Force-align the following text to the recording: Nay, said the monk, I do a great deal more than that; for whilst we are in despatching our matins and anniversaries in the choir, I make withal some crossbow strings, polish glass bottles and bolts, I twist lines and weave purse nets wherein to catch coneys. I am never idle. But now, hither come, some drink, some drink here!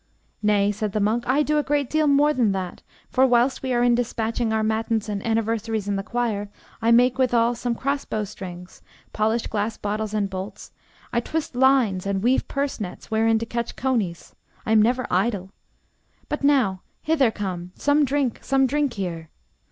Nay, 0.41 0.71
said 0.71 0.93
the 0.93 0.99
monk, 0.99 1.25
I 1.29 1.43
do 1.43 1.59
a 1.59 1.63
great 1.63 1.87
deal 1.87 2.07
more 2.07 2.33
than 2.33 2.53
that; 2.53 2.81
for 3.11 3.27
whilst 3.27 3.61
we 3.61 3.71
are 3.71 3.83
in 3.83 3.93
despatching 3.93 4.51
our 4.51 4.63
matins 4.63 5.07
and 5.07 5.23
anniversaries 5.23 5.87
in 5.87 5.95
the 5.95 6.01
choir, 6.01 6.49
I 6.81 6.89
make 6.89 7.19
withal 7.19 7.53
some 7.53 7.75
crossbow 7.75 8.23
strings, 8.23 8.81
polish 9.13 9.45
glass 9.45 9.77
bottles 9.77 10.15
and 10.15 10.27
bolts, 10.27 10.71
I 11.13 11.19
twist 11.19 11.55
lines 11.55 12.07
and 12.07 12.23
weave 12.23 12.47
purse 12.47 12.79
nets 12.81 13.11
wherein 13.11 13.37
to 13.37 13.45
catch 13.45 13.75
coneys. 13.75 14.35
I 14.65 14.71
am 14.71 14.81
never 14.81 15.05
idle. 15.11 15.51
But 16.29 16.43
now, 16.43 16.81
hither 17.03 17.29
come, 17.29 17.71
some 17.75 18.03
drink, 18.03 18.39
some 18.41 18.65
drink 18.65 18.93
here! 18.93 19.29